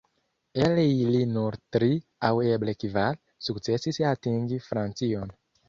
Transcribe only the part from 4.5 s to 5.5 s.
Francion.